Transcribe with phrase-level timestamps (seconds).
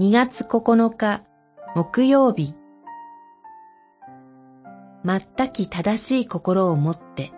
[0.00, 1.24] 2月9日
[1.76, 2.54] 木曜日。
[5.04, 7.32] 全き正しい心を持って。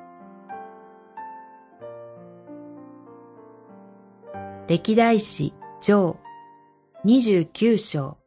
[4.69, 6.20] 歴代史上
[7.05, 8.19] 29章。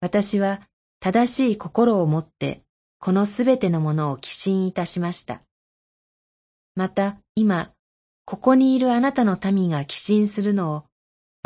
[0.00, 0.60] 私は
[1.00, 2.62] 正しい心を持って
[3.00, 5.42] このすべてのものを寄進いたしました。
[6.76, 7.72] また今、
[8.24, 10.87] ここにいるあなたの民が寄進するのを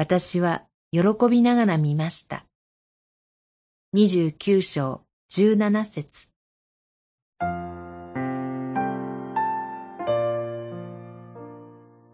[0.02, 2.44] 私は喜びながら見ました。
[3.94, 6.28] 29章17節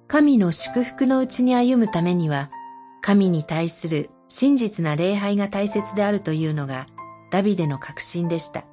[0.07, 2.51] 神の祝福のうちに歩むためには、
[3.01, 6.85] 神に対する真実な礼拝が大切であるというのが
[7.31, 8.67] ダビデの確信でした。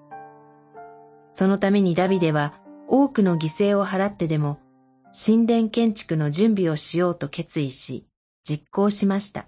[1.32, 2.56] そのためにダビデは
[2.90, 4.60] 多くの犠牲を払ってでも
[5.14, 8.06] 神殿建築の準備をしようと決意し
[8.48, 9.48] 実行しました。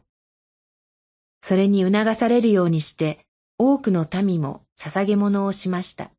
[1.41, 3.25] それに促されるようにして
[3.57, 6.11] 多くの民も捧げ物をしました。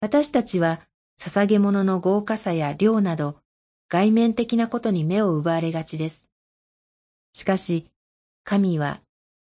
[0.00, 0.80] 私たちは
[1.20, 3.38] 捧げ物の豪華さや量など
[3.88, 6.28] 外面的なことに目を奪われがちです。
[7.32, 7.86] しかし、
[8.44, 9.00] 神は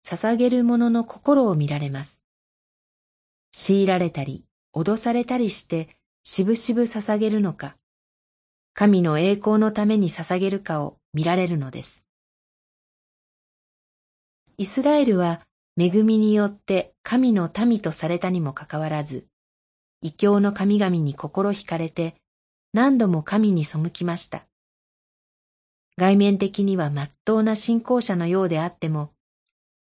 [0.06, 2.24] 捧げる者の心を見られます。
[3.52, 5.90] 強いられたり、脅されたりして、
[6.24, 7.76] しぶしぶ捧げるのか、
[8.74, 12.06] 神の栄光のために捧げるかを見られるのです。
[14.60, 15.42] イスラエルは
[15.76, 19.26] 恵みによって神の民とされたにもかかわらず、
[20.04, 22.14] 異教の神々に心惹かれて
[22.72, 24.46] 何度も神に背きました。
[25.98, 29.10] 外面的には真っ当な信仰者のようであっても、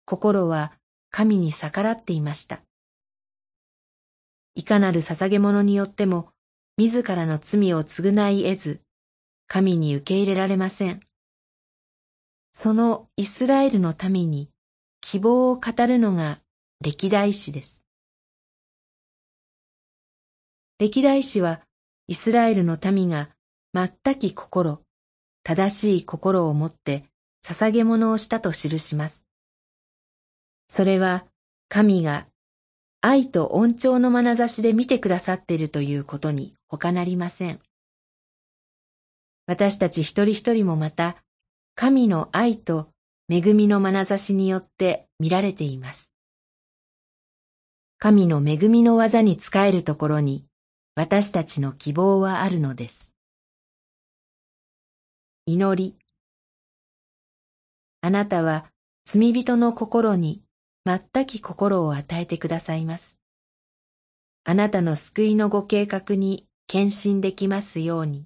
[0.05, 0.71] 心は
[1.09, 2.61] 神に逆らっていました。
[4.55, 6.29] いかなる捧げ物によっても、
[6.77, 8.81] 自らの罪を償い得ず、
[9.47, 11.06] 神に受け入れられません。
[12.59, 14.49] そのイスラエルの民に
[14.99, 16.39] 希望を語るのが
[16.81, 17.83] 歴代史です。
[20.79, 21.61] 歴代史は
[22.07, 23.29] イスラエルの民が
[23.75, 24.81] 全き心、
[25.43, 27.03] 正しい心を持って
[27.45, 29.27] 捧げ物をしたと記します。
[30.67, 31.25] それは
[31.69, 32.25] 神が
[33.01, 37.59] 愛と恩寵の眼差しで見てくださっているということに他なりません。
[39.45, 41.17] 私たち一人一人もまた
[41.79, 42.89] 神の愛と
[43.29, 46.11] 恵みの眼差しによって見られています。
[47.99, 50.43] 神の恵みの技に仕えるところに
[50.95, 53.13] 私たちの希望はあるのです。
[55.45, 55.95] 祈り。
[58.01, 58.65] あなたは
[59.05, 60.41] 罪人の心に
[60.83, 63.19] 全き心を与えてくださいます。
[64.45, 68.25] あなたの救いのご計画に献身できますように。